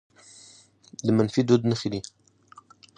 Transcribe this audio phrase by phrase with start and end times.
[1.05, 2.01] د منفي دود نښې دي